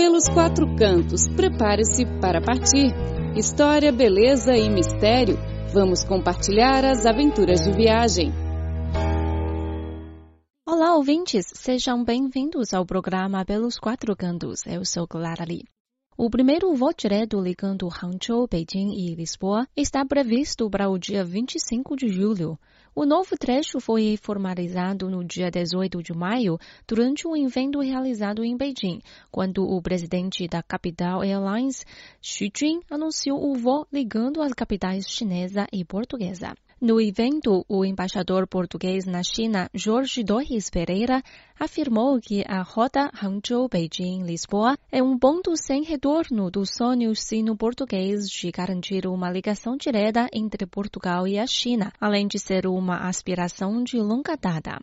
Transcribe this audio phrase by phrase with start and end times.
[0.00, 2.90] Pelos quatro cantos, prepare-se para partir.
[3.36, 5.36] História, beleza e mistério.
[5.74, 8.32] Vamos compartilhar as aventuras de viagem.
[10.66, 11.44] Olá, ouvintes!
[11.54, 14.66] Sejam bem-vindos ao programa Pelos Quatro Cantos.
[14.66, 15.64] Eu sou Clara Lee.
[16.16, 21.94] O primeiro voo direto ligando Hangzhou, Beijing e Lisboa está previsto para o dia 25
[21.94, 22.58] de julho.
[22.92, 28.56] O novo trecho foi formalizado no dia 18 de maio, durante um evento realizado em
[28.56, 29.00] Beijing,
[29.30, 31.86] quando o presidente da Capital Airlines,
[32.20, 36.52] Xu Jun, anunciou o voo ligando as capitais chinesa e portuguesa.
[36.82, 41.22] No evento, o embaixador português na China, Jorge Torres Pereira,
[41.58, 49.06] afirmou que a rota Hangzhou-Beijing-Lisboa é um ponto sem retorno do sonho sino-português de garantir
[49.06, 54.34] uma ligação direta entre Portugal e a China, além de ser uma aspiração de longa
[54.34, 54.80] data.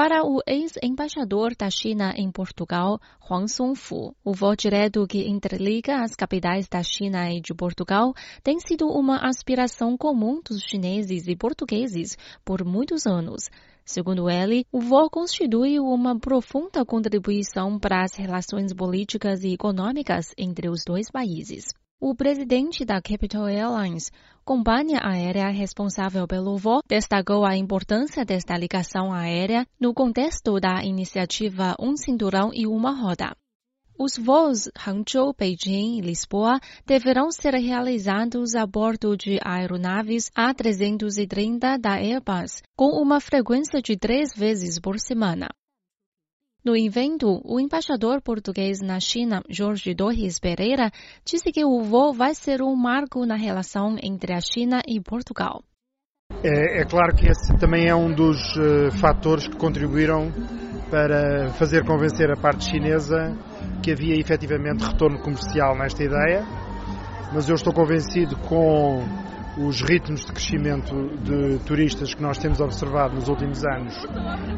[0.00, 6.14] Para o ex-embaixador da China em Portugal, Huang Songfu, o voo direto que interliga as
[6.14, 12.16] capitais da China e de Portugal tem sido uma aspiração comum dos chineses e portugueses
[12.44, 13.48] por muitos anos.
[13.84, 20.68] Segundo ele, o voo constitui uma profunda contribuição para as relações políticas e econômicas entre
[20.68, 21.74] os dois países.
[22.00, 24.12] O presidente da Capital Airlines,
[24.44, 31.74] companhia aérea responsável pelo voo, destacou a importância desta ligação aérea no contexto da iniciativa
[31.76, 33.34] Um Cinturão e Uma Roda.
[33.98, 41.96] Os voos Hangzhou, Beijing e Lisboa deverão ser realizados a bordo de aeronaves A330 da
[41.96, 45.48] Airbus, com uma frequência de três vezes por semana.
[46.68, 50.90] No evento, o embaixador português na China, Jorge Torres Pereira,
[51.24, 55.62] disse que o voo vai ser um marco na relação entre a China e Portugal.
[56.44, 60.30] É, é claro que esse também é um dos uh, fatores que contribuíram
[60.90, 63.34] para fazer convencer a parte chinesa
[63.82, 66.44] que havia efetivamente retorno comercial nesta ideia,
[67.32, 69.06] mas eu estou convencido com
[69.58, 74.06] os ritmos de crescimento de turistas que nós temos observado nos últimos anos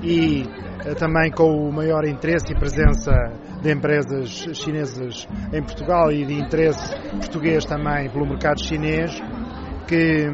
[0.03, 0.45] e
[0.85, 3.11] eh, também com o maior interesse e presença
[3.63, 9.19] de empresas chinesas em Portugal e de interesse português também pelo mercado chinês,
[9.87, 10.29] que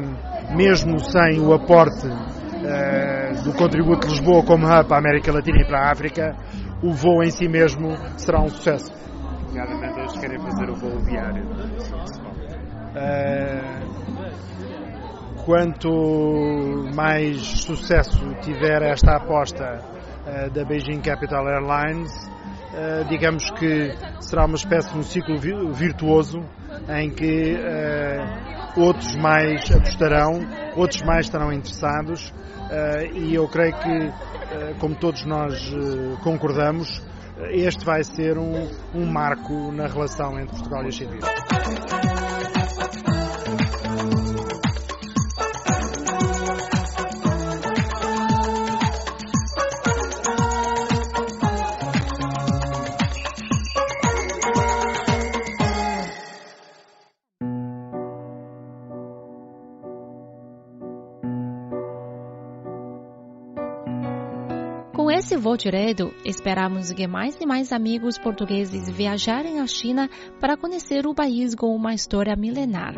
[0.55, 5.61] mesmo sem o aporte uh, do contributo de Lisboa como hub para a América Latina
[5.61, 6.35] e para a África,
[6.81, 8.91] o voo em si mesmo será um sucesso.
[9.47, 11.43] Nomeadamente eles querem fazer o voo diário.
[12.95, 14.06] Uh,
[15.47, 15.89] quanto
[16.93, 22.11] mais sucesso tiver esta aposta uh, da Beijing Capital Airlines,
[22.73, 25.37] uh, digamos que será uma espécie de um ciclo
[25.71, 26.41] virtuoso
[26.89, 30.45] em que uh, outros mais apostarão,
[30.75, 32.33] outros mais estarão interessados
[33.13, 35.73] e eu creio que, como todos nós
[36.21, 37.01] concordamos,
[37.51, 42.16] este vai ser um, um marco na relação entre Portugal e a China.
[65.17, 70.07] Com esse voo direto, esperamos que mais e mais amigos portugueses viajarem à China
[70.39, 72.93] para conhecer o país com uma história milenar.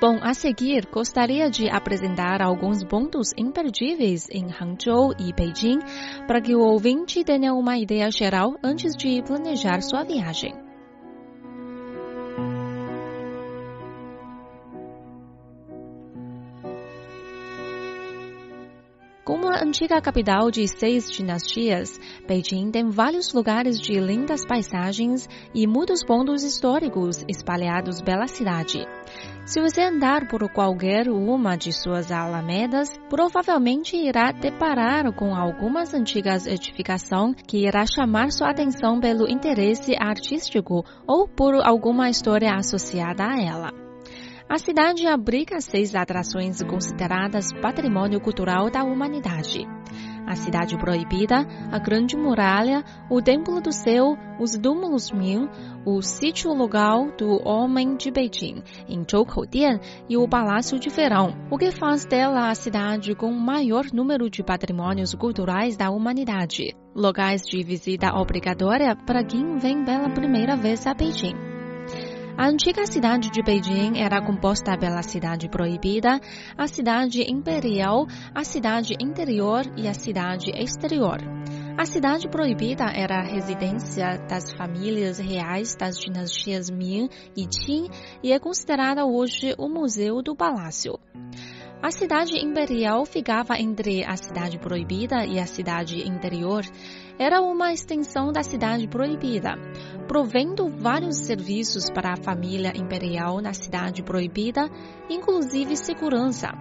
[0.00, 5.80] Bom, a seguir, gostaria de apresentar alguns pontos imperdíveis em Hangzhou e Beijing
[6.26, 10.61] para que o ouvinte tenha uma ideia geral antes de planejar sua viagem.
[19.72, 26.44] Antiga capital de seis dinastias, Beijing tem vários lugares de lindas paisagens e muitos pontos
[26.44, 28.86] históricos espalhados pela cidade.
[29.46, 36.46] Se você andar por qualquer uma de suas alamedas, provavelmente irá deparar com algumas antigas
[36.46, 43.42] edificações que irá chamar sua atenção pelo interesse artístico ou por alguma história associada a
[43.42, 43.81] ela.
[44.52, 49.66] A cidade abriga seis atrações consideradas patrimônio cultural da humanidade.
[50.26, 55.48] A Cidade Proibida, a Grande Muralha, o Templo do Céu, os Túmulos Ming,
[55.86, 61.56] o Sítio Local do Homem de Beijing, em Zhoukou-Dian, e o Palácio de Verão, o
[61.56, 66.76] que faz dela a cidade com o maior número de patrimônios culturais da humanidade.
[66.94, 71.51] Locais de visita obrigatória para quem vem pela primeira vez a Beijing.
[72.36, 76.18] A antiga cidade de Beijing era composta pela cidade proibida,
[76.56, 81.18] a cidade imperial, a cidade interior e a cidade exterior.
[81.76, 87.88] A cidade proibida era a residência das famílias reais das dinastias Ming e Qing
[88.22, 90.98] e é considerada hoje o Museu do Palácio.
[91.82, 96.62] A cidade imperial ficava entre a cidade proibida e a cidade interior.
[97.18, 99.54] Era uma extensão da cidade proibida,
[100.06, 104.70] provendo vários serviços para a família imperial na cidade proibida,
[105.10, 106.52] inclusive segurança.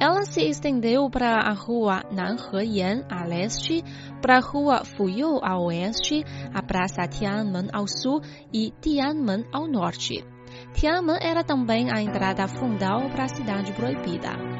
[0.00, 3.84] Ela se estendeu para a rua Nanheyan a leste,
[4.22, 6.24] para a rua Fuyou a oeste,
[6.54, 10.24] a praça Tiananmen ao sul e Tiananmen ao norte.
[10.72, 14.53] Tiananmen era também a entrada fundal para a cidade proibida.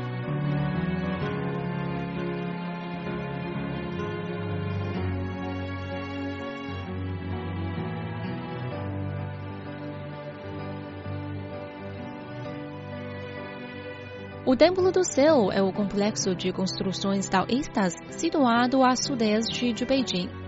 [14.47, 20.44] O Templo do Céu é o complexo de construções taoístas situado a sudeste de Beijing.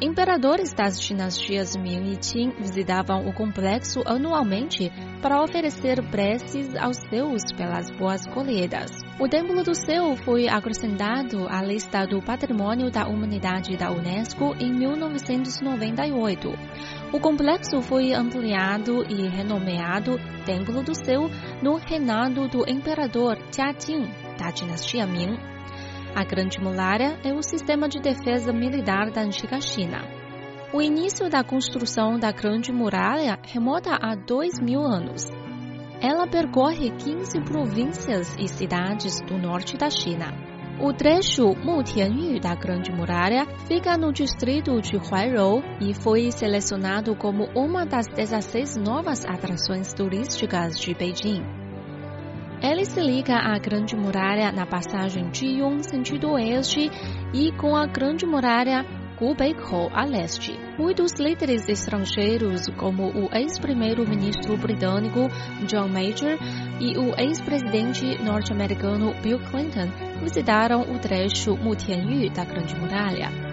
[0.00, 7.42] Imperadores das dinastias Ming e Qing visitavam o complexo anualmente para oferecer preces aos deus
[7.56, 8.92] pelas boas colheitas.
[9.18, 14.72] O Templo do Céu foi acrescentado à lista do Patrimônio da Humanidade da Unesco em
[14.72, 16.48] 1998.
[17.12, 20.16] O complexo foi ampliado e renomeado
[20.46, 21.28] Templo do Céu
[21.60, 24.08] no reinado do imperador Jiajing,
[24.38, 25.57] da dinastia Ming.
[26.14, 30.02] A Grande Muralha é o sistema de defesa militar da antiga China.
[30.72, 35.24] O início da construção da Grande Muralha remonta a dois mil anos.
[36.00, 40.26] Ela percorre 15 províncias e cidades do norte da China.
[40.80, 47.48] O trecho Mutianyu da Grande Muralha fica no distrito de Huairou e foi selecionado como
[47.54, 51.57] uma das 16 novas atrações turísticas de Beijing.
[52.60, 56.90] Ele se liga à Grande Muralha na passagem Jiyong sentido oeste
[57.32, 58.84] e com a Grande Muralha
[59.16, 60.58] Gubeikou a leste.
[60.76, 65.28] Muitos líderes estrangeiros, como o ex-primeiro-ministro britânico
[65.68, 66.36] John Major
[66.80, 69.90] e o ex-presidente norte-americano Bill Clinton,
[70.20, 73.47] visitaram o trecho Mutianyu da Grande Muralha.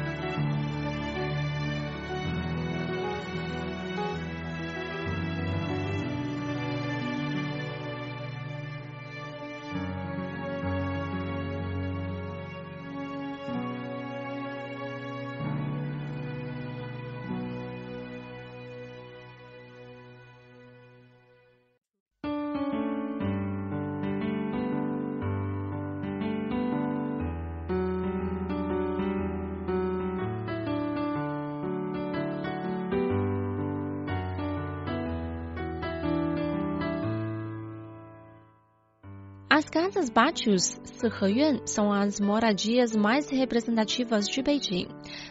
[39.56, 44.90] As casas Batius, Siheyuan, são as moradias mais representativas de Beijing.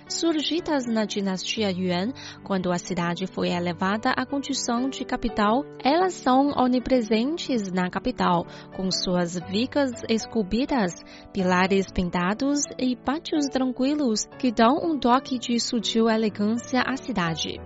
[0.09, 2.11] Surgidas na dinastia Yuan,
[2.43, 8.91] quando a cidade foi elevada à condição de capital, elas são onipresentes na capital, com
[8.91, 10.95] suas vicas esculpidas,
[11.31, 17.61] pilares pintados e pátios tranquilos que dão um toque de sutil elegância à cidade.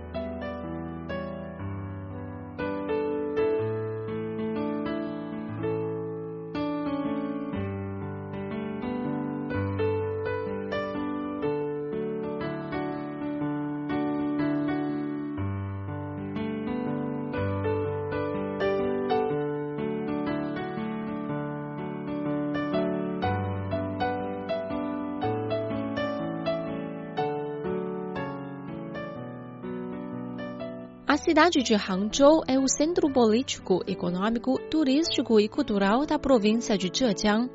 [31.19, 37.49] Cidade de Hangzhou é o centro político, econômico, turístico e cultural da província de Zhejiang.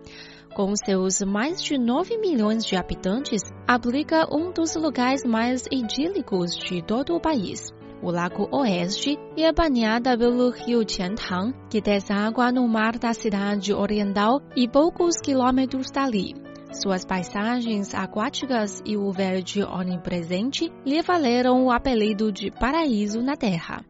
[0.54, 6.82] Com seus mais de 9 milhões de habitantes, abriga um dos lugares mais idílicos de
[6.82, 7.72] todo o país.
[8.02, 14.40] O Lago Oeste é banhada pelo rio Qiantang, que deságua no mar da cidade oriental
[14.54, 16.43] e poucos quilômetros dali.
[16.82, 23.84] Suas paisagens aquáticas e o verde onipresente lhe valeram o apelido de paraíso na Terra.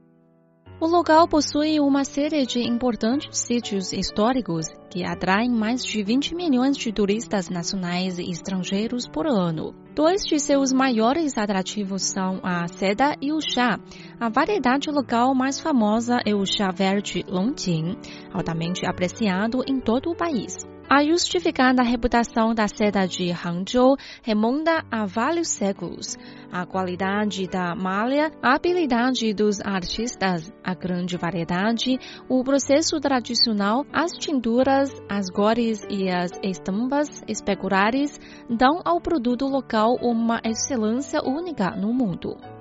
[0.78, 6.76] O local possui uma série de importantes sítios históricos que atraem mais de 20 milhões
[6.76, 9.74] de turistas nacionais e estrangeiros por ano.
[9.94, 13.80] Dois de seus maiores atrativos são a seda e o chá.
[14.20, 17.96] A variedade local mais famosa é o chá verde Longjing,
[18.30, 20.73] altamente apreciado em todo o país.
[20.88, 26.16] A justificada reputação da seda de Hangzhou remonta a vários séculos.
[26.52, 31.98] A qualidade da malha, a habilidade dos artistas, a grande variedade,
[32.28, 39.96] o processo tradicional, as tinturas, as cores e as estampas especulares dão ao produto local
[40.02, 42.53] uma excelência única no mundo.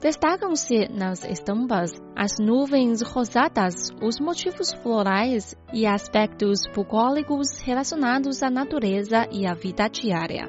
[0.00, 9.26] Destacam-se nas estampas as nuvens rosadas, os motivos florais e aspectos bucólicos relacionados à natureza
[9.32, 10.48] e à vida diária.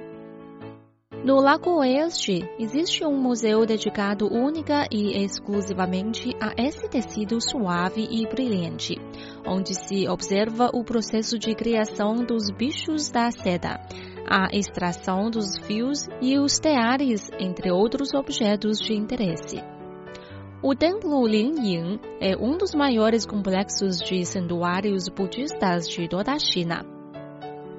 [1.25, 8.27] No Lago Oeste, existe um museu dedicado única e exclusivamente a esse tecido suave e
[8.27, 8.95] brilhante,
[9.45, 13.81] onde se observa o processo de criação dos bichos da seda,
[14.29, 19.57] a extração dos fios e os teares, entre outros objetos de interesse.
[20.61, 26.98] O Templo Linyin é um dos maiores complexos de santuários budistas de toda a China.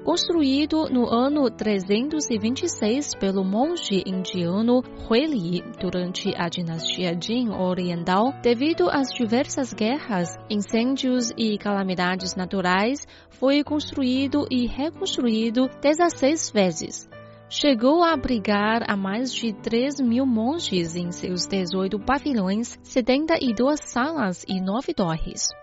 [0.03, 9.13] Construído no ano 326 pelo monge indiano Huili durante a dinastia Jin Oriental, devido às
[9.13, 17.09] diversas guerras, incêndios e calamidades naturais, foi construído e reconstruído 16 vezes.
[17.47, 24.43] Chegou a abrigar a mais de 3 mil monges em seus 18 pavilhões, 72 salas
[24.47, 25.60] e 9 torres.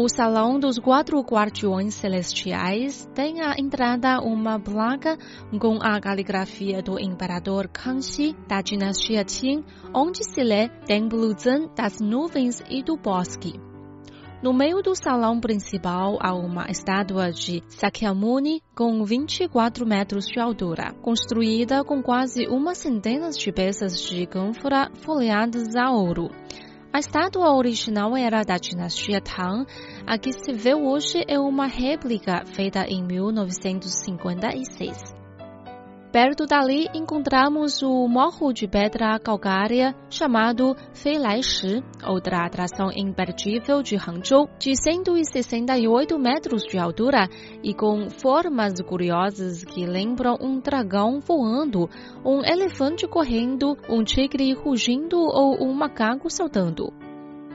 [0.00, 5.18] O Salão dos Quatro Guardiões Celestiais tem à entrada uma placa
[5.58, 11.98] com a caligrafia do imperador Kangxi da dinastia Qing, onde se lê Templo Zen das
[11.98, 13.58] Nuvens e do Bosque.
[14.40, 20.94] No meio do salão principal há uma estátua de Sakyamuni com 24 metros de altura,
[21.02, 26.30] construída com quase uma centena de peças de cânfora folheadas a ouro.
[26.90, 29.66] A estátua original era da dinastia Tang.
[30.06, 35.18] A que se vê hoje é uma réplica feita em 1956.
[36.20, 44.50] Perto dali encontramos o morro de pedra calcária chamado Feilaishi, outra atração imperdível de Hangzhou,
[44.58, 47.28] de 168 metros de altura
[47.62, 51.88] e com formas curiosas que lembram um dragão voando,
[52.24, 56.92] um elefante correndo, um tigre rugindo ou um macaco saltando.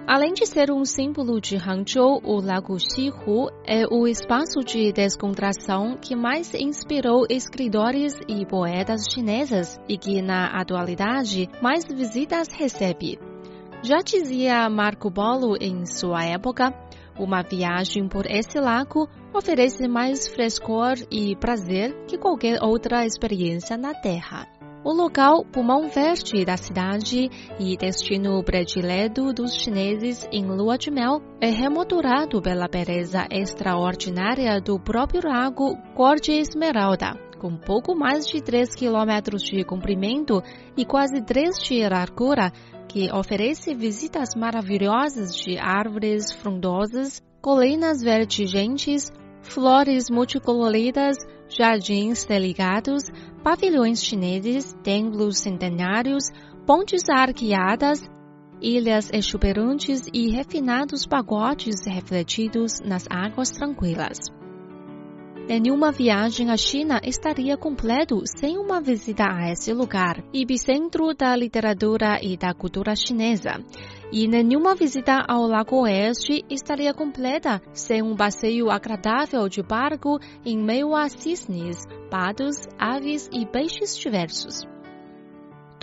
[0.06, 5.98] Além de ser um símbolo de Hangzhou, o Lago Xihu é o espaço de descontração
[5.98, 13.18] que mais inspirou escritores e poetas chineses e que, na atualidade, mais visitas recebe.
[13.82, 16.74] Já dizia Marco Polo em sua época,
[17.18, 23.94] uma viagem por esse lago oferece mais frescor e prazer que qualquer outra experiência na
[23.94, 24.48] Terra.
[24.86, 31.22] O local pulmão verde da cidade e destino predileto dos chineses em lua de mel
[31.40, 38.42] é remoturado pela beleza extraordinária do próprio lago cor de esmeralda, com pouco mais de
[38.42, 40.44] 3 quilômetros de comprimento
[40.76, 42.52] e quase 3 de largura,
[42.90, 49.10] que oferece visitas maravilhosas de árvores frondosas, colinas verdegentes,
[49.42, 51.16] flores multicoloridas,
[51.48, 53.04] jardins delicados,
[53.44, 56.32] pavilhões chineses, templos centenários,
[56.66, 58.02] pontes arqueadas,
[58.62, 64.18] ilhas exuberantes e refinados pagodes refletidos nas águas tranquilas.
[65.46, 72.18] Nenhuma viagem à China estaria completo sem uma visita a esse lugar, epicentro da literatura
[72.24, 73.60] e da cultura chinesa.
[74.16, 80.56] E nenhuma visita ao Lago Oeste estaria completa sem um passeio agradável de barco em
[80.56, 84.72] meio a cisnes, patos, aves e peixes diversos.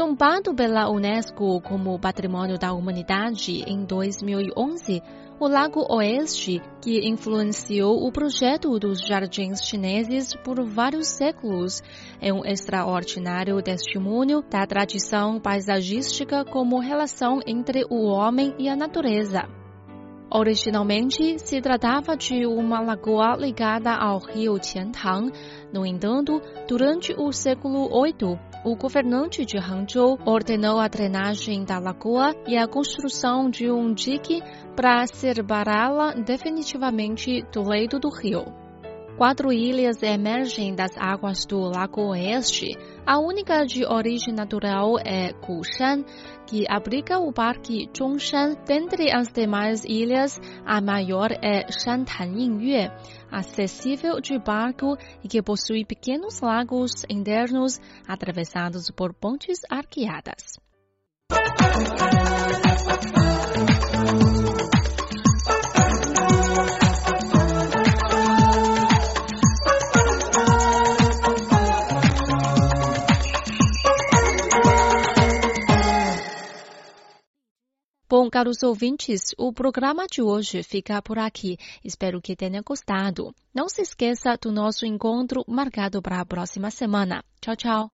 [0.00, 5.02] Tombado pela Unesco como Patrimônio da Humanidade em 2011,
[5.38, 11.83] o Lago Oeste, que influenciou o projeto dos jardins chineses por vários séculos,
[12.19, 19.60] é um extraordinário testemunho da tradição paisagística como relação entre o homem e a natureza.
[20.33, 25.33] Originalmente, se tratava de uma lagoa ligada ao rio Qiantang.
[25.73, 32.33] No entanto, durante o século VIII, o governante de Hangzhou ordenou a drenagem da lagoa
[32.47, 34.41] e a construção de um dique
[34.77, 38.45] para separá-la definitivamente do leito do rio.
[39.17, 42.79] Quatro ilhas emergem das águas do Lago Oeste.
[43.11, 46.05] A única de origem natural é Gushan,
[46.47, 48.55] que abriga o Parque Zhongshan.
[48.64, 52.88] Dentre as demais ilhas, a maior é Shantan Yingyue,
[53.29, 60.61] acessível de barco e que possui pequenos lagos internos atravessados por pontes arqueadas.
[78.31, 81.59] Caros ouvintes, o programa de hoje fica por aqui.
[81.85, 83.35] Espero que tenha gostado.
[83.55, 87.23] Não se esqueça do nosso encontro marcado para a próxima semana.
[87.41, 87.89] Tchau, tchau.